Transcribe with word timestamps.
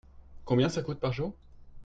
Combien 0.45 0.67
ça 0.67 0.81
coûte 0.81 0.99
par 0.99 1.13
jour? 1.13 1.35